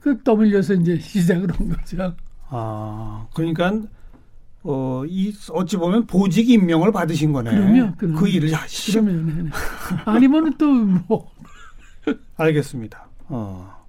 [0.00, 2.14] 그 떠밀려서 이제 시작을 한 거죠.
[2.50, 3.80] 아 그러니까
[4.64, 7.50] 어, 이 어찌 보면 보직 임명을 받으신 거네.
[7.52, 7.94] 그럼요.
[7.96, 8.18] 그럼요.
[8.18, 9.02] 그 일을 하시죠.
[9.02, 9.50] 그러면 네, 네.
[10.04, 11.30] 아니면은 또 뭐.
[12.36, 13.08] 알겠습니다.
[13.28, 13.86] 어.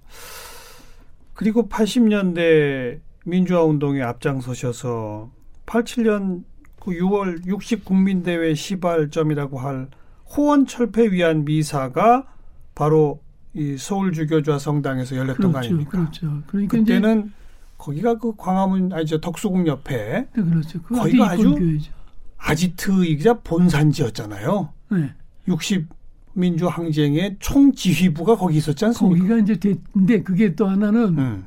[1.34, 5.30] 그리고 80년대 민주화 운동에 앞장서셔서
[5.66, 6.44] 87년
[6.80, 9.88] 그 6월 60 국민대회 시발점이라고 할
[10.26, 12.26] 호원 철폐 위한 미사가
[12.74, 13.20] 바로
[13.52, 15.90] 이 서울 주교좌 성당에서 열렸던 그렇죠, 거 아닙니까?
[15.90, 16.42] 그렇죠.
[16.46, 17.32] 그러니까 그때는
[17.76, 20.80] 거기가 그 광화문 아니죠 덕수궁 옆에 네, 그렇죠.
[20.82, 21.92] 거기가 아주 교회죠.
[22.38, 24.68] 아지트이자 본산지였잖아요.
[24.92, 25.14] 네.
[25.48, 25.88] 60
[26.32, 29.18] 민주 항쟁의 총 지휘부가 거기 있었지 않습니까?
[29.18, 31.46] 거기가 이제 근데 그게 또 하나는 음.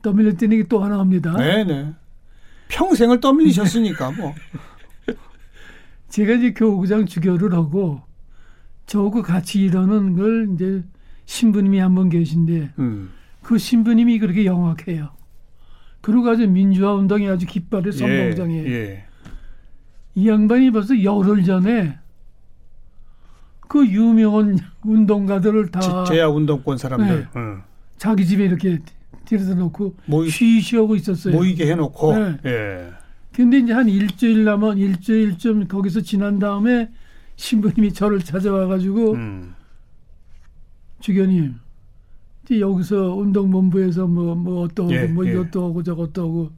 [0.00, 1.36] 떠밀렸더니 또 하나 합니다.
[1.36, 1.92] 네네.
[2.72, 4.34] 평생을 떠밀리셨으니까 뭐.
[6.08, 8.02] 제가 이제 교구장 주교를 하고
[8.86, 10.82] 저하고 같이 일하는 걸 이제
[11.26, 13.10] 신부님이 한 분 계신데 음.
[13.42, 15.10] 그 신부님이 그렇게 영악해요.
[16.00, 18.68] 그리고 아주 민주화 운동이 아주 깃발의 선봉장이에요.
[18.68, 19.04] 예, 예.
[20.14, 21.98] 이 양반이 벌써 열흘 전에
[23.68, 27.26] 그 유명한 운동가들을 다 제야 운동권 사람들 네.
[27.36, 27.62] 응.
[27.96, 28.80] 자기 집에 이렇게
[29.36, 31.34] 데려다 놓고 모이, 쉬쉬하고 있었어요.
[31.34, 32.18] 모이게 해놓고.
[32.18, 32.38] 네.
[32.46, 32.88] 예.
[33.32, 36.90] 근데 이제 한 일주일 남은 일주일쯤 거기서 지난 다음에
[37.36, 39.54] 신부님이 저를 찾아와가지고 음.
[41.00, 41.54] 주교님,
[42.50, 45.32] 여기서 운동본부에서 뭐, 뭐 어떠고, 예, 뭐 예.
[45.32, 46.50] 이것도 하고 저것도 하고.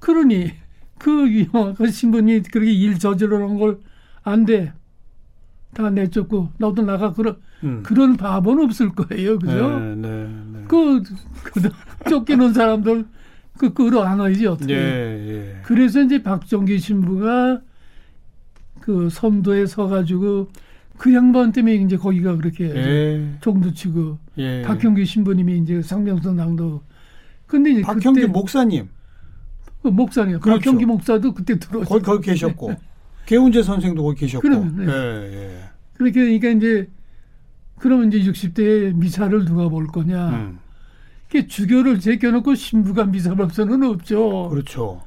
[0.00, 0.52] 그러니
[0.98, 4.72] 그 유명한 그 신부님이 그렇게 일 저지르는 걸안 돼.
[5.76, 7.82] 다 내쫓고 너도 나가 그런 음.
[7.82, 9.78] 그런 바보는 없을 거예요, 그죠?
[9.78, 10.64] 네, 네, 네.
[10.66, 11.02] 그,
[11.44, 13.04] 그 쫓기는 사람들
[13.58, 14.74] 그 끌어안아야지 어떻게?
[14.74, 15.60] 예, 예.
[15.64, 17.60] 그래서 이제 박정기 신부가
[18.80, 20.48] 그 선도에 서가지고
[20.96, 23.36] 그 양반 때문에 이제 거기가 그렇게 예.
[23.40, 24.62] 종도 치고 예.
[24.62, 26.82] 박형규 신부님이 이제 상명선 낭도
[27.46, 28.88] 근데 이제 박형규 그때 목사님
[29.82, 30.58] 그 목사님 그렇죠.
[30.58, 32.74] 박형규 목사도 그때 들어 거기, 거기 계셨고
[33.26, 34.42] 개운재 선생도 거기 계셨고.
[34.48, 34.92] 그러면, 네.
[34.92, 35.58] 예, 예.
[35.94, 36.88] 그러니까 이제
[37.78, 40.28] 그러면 이제 60대에 미사를 누가 볼 거냐.
[40.30, 40.58] 음.
[41.30, 44.48] 그 주교를 제껴놓고 신부가 미사 볼 수는 없죠.
[44.50, 45.02] 그렇죠.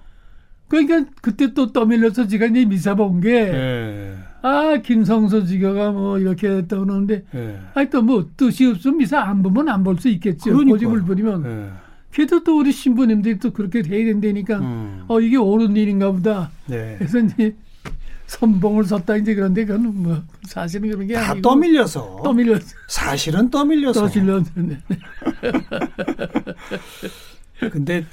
[0.68, 4.16] 그러니까 그때 또 떠밀려서 제가 이제 미사 본 게, 예.
[4.44, 7.60] 아, 김성서 지교가 뭐 이렇게 그러는데, 예.
[7.74, 10.52] 아니 또 뭐 뜻이 없으면 미사 안 보면 안 볼 수 있겠죠.
[10.52, 10.72] 그러니까.
[10.74, 11.46] 고집을 부리면.
[11.46, 11.70] 예.
[12.12, 15.04] 그래도 또 우리 신부님들이 또 그렇게 해야 된다니까, 음.
[15.08, 16.52] 어, 이게 옳은 일인가 보다.
[16.68, 16.96] 네.
[17.00, 17.56] 그래서 이제
[18.30, 24.08] 선봉을 섰다 이제 그런데 그건 뭐 사실은 그런 게 다 아니고 떠밀려서 떠밀려서 사실은 떠밀려서
[24.08, 24.52] 떠밀려서
[27.72, 28.06] 근데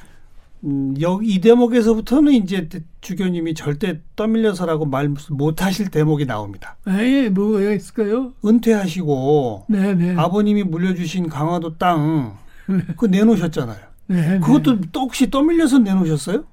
[0.65, 2.69] 음, 여기 이 대목에서부터는 이제
[3.03, 6.77] 주교님이 절대 떠밀려서라고 말 못하실 대목이 나옵니다.
[6.89, 8.33] 에이, 뭐가 있을까요?
[8.45, 9.95] 은퇴하시고 네네.
[9.95, 10.15] 네.
[10.17, 13.79] 아버님이 물려주신 강화도 땅 그거 내놓으셨잖아요.
[14.09, 14.39] 네, 네.
[14.41, 16.45] 그것도 또 혹시 떠밀려서 내놓으셨어요?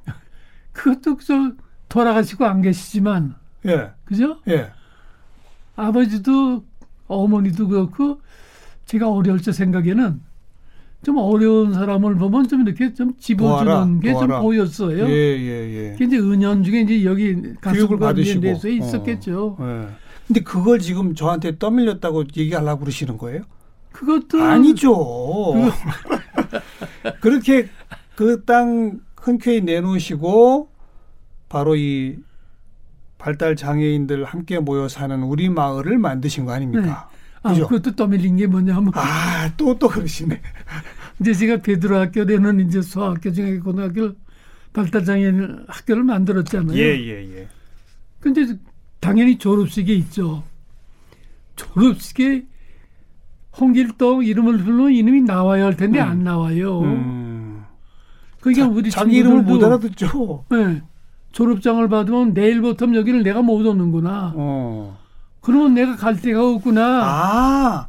[0.74, 1.54] 그것도 저
[1.88, 3.92] 돌아가시고 안 계시지만 예.
[4.06, 4.38] 그죠?
[4.48, 4.72] 예.
[5.76, 6.64] 아버지도
[7.08, 8.20] 어머니도 그렇고
[8.86, 10.22] 제가 어려울 때 생각에는
[11.04, 15.06] 좀 어려운 사람을 보면 좀 이렇게 좀 집어주는 게 좀 보였어요.
[15.10, 16.06] 예, 예, 예.
[16.06, 19.58] 이제 은연 중에 이제 여기 교육을 받으시고 데서 있었겠죠.
[19.60, 19.88] 어, 예.
[20.28, 23.44] 근데 그걸 지금 저한테 떠밀렸다고 얘기하려고 그러시는 거예요?
[23.92, 25.54] 그것도 아니죠.
[27.22, 27.68] 그렇게
[28.16, 30.70] 그 땅 흔쾌히 내놓으시고
[31.50, 32.18] 바로 이
[33.24, 37.10] 발달 장애인들 함께 모여 사는 우리 마을을 만드신 거 아닙니까?
[37.10, 37.20] 네.
[37.42, 40.42] 아, 그것도 떠밀린 게 뭐냐면 아, 또 또 그러시네.
[41.22, 44.12] 이제 제가 베드로 학교에는 이제 소학교 중에 고등학교
[44.74, 46.78] 발달 장애인 학교를 만들었잖아요.
[46.78, 47.48] 예, 예, 예.
[48.20, 48.58] 근데
[49.00, 50.44] 당연히 졸업식이 있죠.
[51.56, 52.46] 졸업식에
[53.58, 56.08] 홍길동 이름을 부르면 이름이 나와야 할 텐데 음.
[56.10, 56.82] 안 나와요.
[56.82, 57.64] 음.
[58.42, 60.44] 그러니까 우리 자기 이름을 못 알아듣죠.
[60.52, 60.82] 네.
[61.34, 64.34] 졸업장을 받으면 내일부터 여기를 내가 못 오는구나.
[64.36, 64.98] 어.
[65.42, 67.02] 그러면 내가 갈 데가 없구나.
[67.04, 67.88] 아.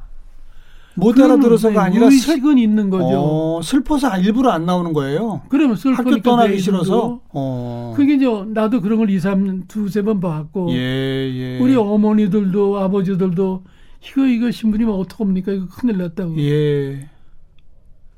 [0.97, 3.07] 못 알아들어서가 아니라 의식은 있는 거죠.
[3.07, 5.43] 어, 슬퍼서 일부러 안 나오는 거예요.
[5.49, 7.21] 그러면 슬퍼니까 학교 떠나기 싫어서.
[7.31, 7.95] 어.
[7.97, 10.71] 그게 이제 나도 그런 걸 2, 3, 두세 번 봤고.
[10.71, 11.59] 예, 예.
[11.59, 13.65] 우리 어머니들도 아버지들도
[14.09, 15.53] 이거 이거 신부님 어떡합니까?
[15.53, 16.39] 이거 큰일 났다고.
[16.39, 17.09] 예.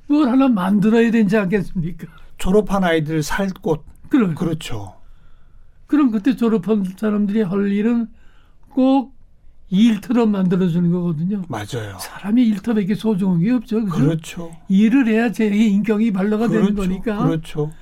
[0.06, 2.06] 뭘 하나 만들어야 되지 않겠습니까?
[2.36, 3.84] 졸업한 아이들 살 곳.
[4.10, 4.34] 그래.
[4.34, 4.95] 그렇죠.
[5.86, 8.08] 그럼 그때 졸업한 사람들이 할 일은
[8.70, 9.14] 꼭
[9.68, 11.42] 일터로 만들어주는 거거든요.
[11.48, 11.98] 맞아요.
[11.98, 13.84] 사람이 일터밖에 소중한 게 없죠.
[13.84, 13.96] 그죠?
[13.96, 14.56] 그렇죠.
[14.68, 16.66] 일을 해야 제 인격이 발로가 그렇죠.
[16.66, 17.24] 되는 거니까.
[17.24, 17.72] 그렇죠.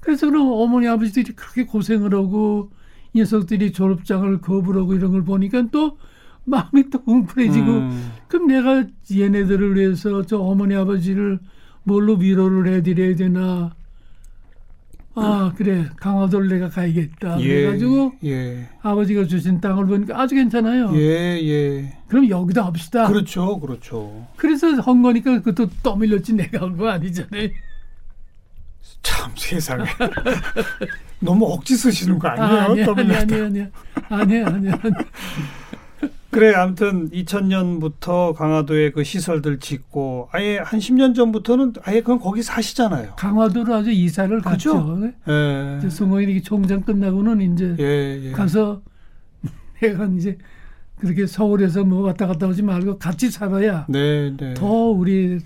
[0.00, 2.70] 그래서 그럼 어머니 아버지들이 그렇게 고생을 하고
[3.14, 5.98] 녀석들이 졸업장을 거부하고 이런 걸 보니까 또
[6.44, 8.12] 마음이 또 웅크해지고 음.
[8.28, 11.38] 그럼 내가 얘네들을 위해서 저 어머니 아버지를
[11.84, 13.74] 뭘로 위로를 해드려야 되나
[15.14, 17.40] 아 그래 강화도를 내가 가야겠다.
[17.40, 18.68] 예, 그래가지고 예.
[18.82, 20.92] 아버지가 주신 땅을 보니까 아주 괜찮아요.
[20.96, 21.98] 예 예.
[22.08, 23.08] 그럼 여기다 합시다.
[23.08, 24.26] 그렇죠, 그렇죠.
[24.36, 27.48] 그래서 한 거니까 그것도 떠밀렸지 내가 한 거 아니잖아요.
[29.02, 29.84] 참 세상에
[31.20, 32.60] 너무 억지 쓰시는 거 아니에요?
[32.60, 33.66] 아, 아니, 아니, 아니, 아니,
[34.08, 34.70] 아니, 아니, 아니.
[36.30, 43.14] 그래, 아무튼 2000년부터 강화도에 그 시설들 짓고 아예 한 10년 전부터는 아예 그냥 거기 사시잖아요.
[43.16, 44.74] 강화도로 아주 이사를 그죠?
[44.74, 45.12] 갔죠.
[45.28, 45.88] 예.
[45.88, 48.32] 송호인이 총장 끝나고는 이제 예, 예.
[48.32, 48.80] 가서
[49.80, 50.38] 내가 이제
[50.98, 54.54] 그렇게 서울에서 뭐 왔다 갔다 하지 말고 같이 살아야 네, 네.
[54.54, 55.40] 더 우리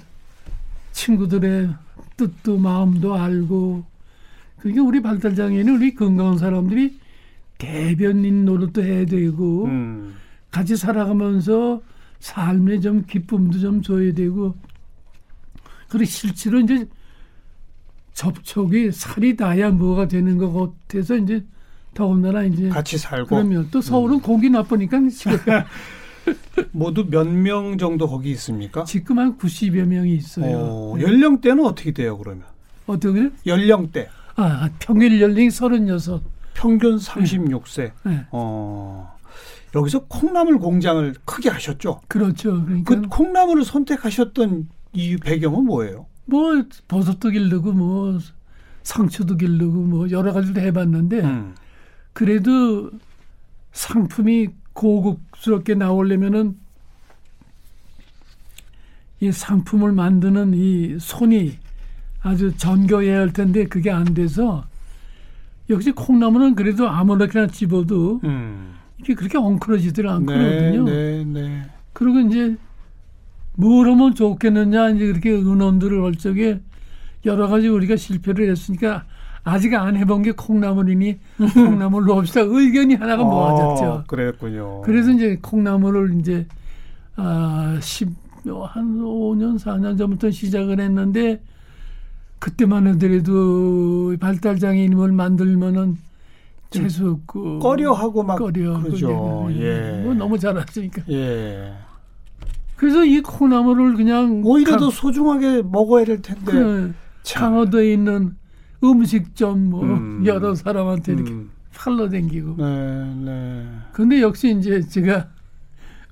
[0.93, 1.71] 친구들의
[2.17, 3.85] 뜻도 마음도 알고
[4.59, 6.99] 그게 우리 발달장애는 우리 건강한 사람들이
[7.59, 10.15] 대변인 노릇도 해야 되고 음.
[10.55, 11.83] 같이 살아가면서
[12.21, 14.55] 삶의 좀 기쁨도 좀 줘야 되고
[15.89, 16.87] 그리고 실제로 이제
[18.13, 20.53] 접촉이 살이 닿아야 뭐가 되는 것
[20.87, 21.45] 같아서 이제
[21.93, 24.21] 더군다나 이제 같이 살고 그러면 또 서울은 음.
[24.21, 25.01] 공기 나쁘니까
[26.71, 28.85] 모두 몇 명 정도 거기 있습니까?
[28.85, 30.57] 지금 한 90여 명이 있어요.
[30.57, 32.45] 어, 연령대는 어떻게 돼요, 그러면?
[32.87, 33.31] 어떻게?
[33.45, 34.09] 연령대.
[34.37, 36.23] 아, 평균 연령이 36.
[36.55, 37.91] 평균 36세.
[38.05, 38.25] 네.
[38.31, 39.14] 어.
[39.75, 42.01] 여기서 콩나물 공장을 크게 하셨죠.
[42.09, 42.65] 그렇죠.
[42.65, 46.07] 그러니까 그 콩나물을 선택하셨던 이 배경은 뭐예요?
[46.27, 48.19] 뭐 버섯도 기르고 뭐
[48.83, 51.55] 상추도 기르고 뭐 여러 가지도 해봤는데 음.
[52.13, 52.91] 그래도
[53.73, 56.57] 상품이 고급스럽게 나오려면은
[59.21, 61.59] 이 상품을 만드는 이 손이
[62.23, 64.65] 아주 전교해야 할 텐데 그게 안 돼서
[65.71, 68.75] 역시 콩나물은 그래도 아무렇게나 집어도 음.
[69.05, 70.85] 이게 그렇게 엉클어지들 않거든요.
[70.85, 71.63] 네, 네, 네.
[71.93, 72.57] 그리고 이제
[73.57, 76.61] 뭘 하면 좋겠느냐 이제 그렇게 의논들을 할 적에
[77.27, 79.05] 여러 가지 우리가 실패를 했으니까
[79.45, 81.19] 아직 안 해본 게 콩나물이니
[81.55, 84.05] 콩나물로 합시다 의견이 하나가 어, 모아졌죠.
[84.07, 84.81] 그랬군요.
[84.83, 86.47] 그래서 이제 콩나물을 이제
[87.17, 88.09] 아, 10,
[88.67, 91.41] 한 5년, 4년 전부터 시작을 했는데
[92.39, 95.97] 그때만 하더라도 발달 장애인을 만들면은
[96.83, 99.49] 재수 없고 꺼려하고 막 꺼려 그죠.
[99.53, 100.01] 예.
[100.03, 101.03] 뭐 너무 잘하시니까.
[101.11, 101.73] 예.
[102.77, 106.45] 그래서 이 콩나물을 그냥 오히려 강, 더 소중하게 먹어야 될 텐데.
[106.45, 106.95] 그
[107.27, 108.37] 강화도에 있는
[108.83, 110.23] 음식점 뭐 음.
[110.27, 111.51] 여러 사람한테 이렇게 음.
[111.75, 112.57] 팔러 댕기고.
[112.57, 113.69] 네, 네.
[113.93, 115.29] 근데 역시 이제 제가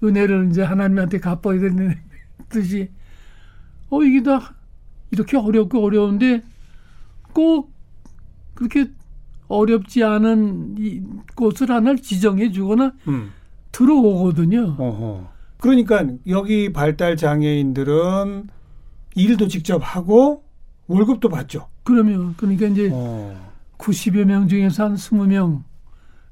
[0.02, 1.94] 은혜를 이제 하나님한테 갚아야 되는
[2.48, 2.90] 듯이
[3.90, 4.54] 어 이게 다
[5.10, 6.42] 이렇게 어렵고 어려운데
[7.32, 7.72] 꼭
[8.54, 8.90] 그렇게
[9.52, 11.02] 어렵지 않은 이
[11.34, 13.32] 곳을 하나 지정해 주거나 음.
[13.70, 14.76] 들어오거든요.
[14.78, 15.28] 어허.
[15.58, 18.48] 그러니까 여기 발달 장애인들은
[19.14, 20.44] 일도 직접 하고
[20.86, 21.68] 월급도 받죠.
[21.84, 23.52] 그러면 그러니까 이제 어.
[23.78, 25.62] 90여 명 중에서 한 20명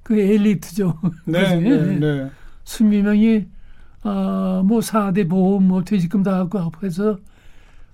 [0.02, 0.98] 그 엘리트죠.
[1.26, 2.30] 네, 네, 네.
[2.64, 3.46] 20명이
[4.02, 7.18] 아, 뭐 4대 보험 뭐 퇴직금 다 갖고 해서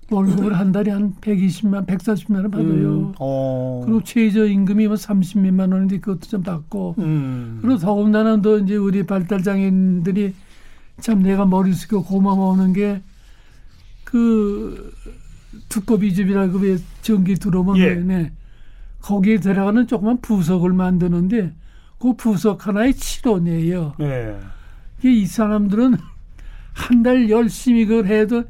[0.09, 2.67] 월급을 한 달에 한 120만, 140만 원 받아요.
[2.99, 3.81] 음, 어.
[3.85, 6.95] 그리고 최저 임금이 뭐 30몇만 원인데 그것도 좀 받고.
[6.99, 7.59] 음.
[7.61, 10.33] 그리고 더군다나 또 이제 우리 발달 장애인들이
[11.01, 13.01] 참 내가 머리 쓰고 고마워하는 게
[14.03, 14.93] 그
[15.67, 17.95] 두꺼비 집이라고 왜 전기 들어오면 예.
[17.95, 18.31] 네.
[19.01, 21.53] 거기에 들어가는 조그만 부석을 만드는데
[21.99, 23.99] 그 부석 하나에 7원이에요.
[24.01, 24.37] 예.
[25.03, 25.97] 이 사람들은
[26.73, 28.45] 한 달 열심히 그걸 해도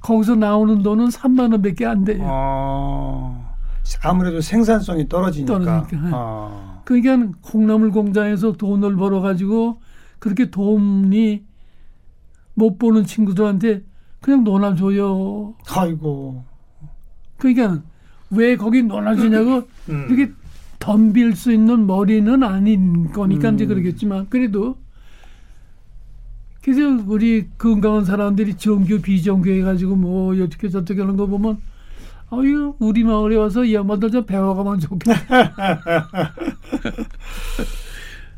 [0.00, 2.22] 거기서 나오는 돈은 3만 원밖에 안 돼요.
[2.24, 3.54] 아,
[4.02, 5.58] 아무래도 생산성이 떨어지니까.
[5.58, 6.08] 떨어지니까.
[6.08, 6.10] 네.
[6.14, 6.80] 아.
[6.84, 9.80] 그러니까 콩나물 공장에서 돈을 벌어 가지고
[10.18, 11.44] 그렇게 돈이
[12.54, 13.82] 못 보는 친구들한테
[14.20, 15.54] 그냥 놀아줘요.
[15.68, 16.44] 아이고.
[17.38, 17.82] 그러니까
[18.30, 20.06] 왜 거기 놀아주냐고 음.
[20.08, 20.32] 이렇게
[20.78, 23.54] 덤빌 수 있는 머리는 아닌 거니까 음.
[23.54, 24.76] 이제 그러겠지만 그래도
[26.62, 31.58] 그래서 우리 건강한 사람들이 정규 비정규 해가지고 뭐 어떻게 저떻게 하는 거 보면
[32.30, 35.14] 아유 우리 마을에 와서 이 양반들 좀 배워가면 좋겠다.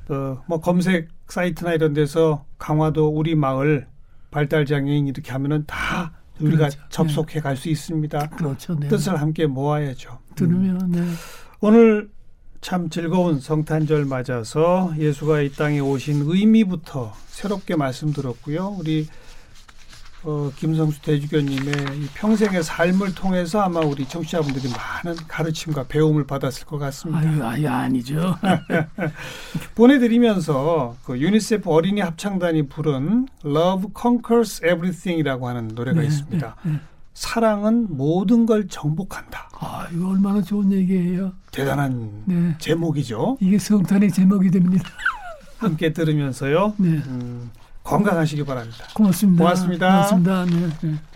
[0.09, 3.87] 어, 뭐 검색 사이트나 이런 데서 강화도 우리 마을
[4.31, 6.79] 발달 장애인 이렇게 하면은 다 우리가 그렇죠.
[6.89, 8.31] 접속해 갈수 있습니다.
[8.31, 8.79] 그렇죠.
[8.79, 8.89] 네.
[8.89, 10.19] 뜻을 함께 모아야죠.
[10.35, 10.91] 들으면 음.
[10.93, 11.03] 네.
[11.61, 12.11] 오늘
[12.63, 18.77] 참 즐거운 성탄절 맞아서 예수가 이 땅에 오신 의미부터 새롭게 말씀드렸고요.
[18.79, 19.09] 우리
[20.23, 26.79] 어, 김성수 대주교님의 이 평생의 삶을 통해서 아마 우리 청취자분들이 많은 가르침과 배움을 받았을 것
[26.79, 27.29] 같습니다.
[27.29, 28.39] 아유, 아유 아니죠.
[29.75, 36.57] 보내드리면서 그 유니세프 어린이 합창단이 부른 Love Conquers Everything이라고 하는 노래가 네, 있습니다.
[36.63, 36.81] 네, 네.
[37.13, 39.51] 사랑은 모든 걸 정복한다.
[39.59, 41.33] 아, 이거 얼마나 좋은 얘기예요.
[41.53, 42.55] 대단한 네.
[42.59, 43.37] 제목이죠.
[43.41, 44.89] 이게 성탄의 제목이 됩니다.
[45.59, 46.75] 함께 들으면서요.
[46.79, 46.89] 네.
[46.89, 47.51] 음,
[47.85, 48.85] 건강하시기 바랍니다.
[48.95, 49.45] 고맙습니다.
[49.45, 49.87] 고맙습니다.
[49.89, 50.45] 고맙습니다.
[50.47, 51.12] 네, 네.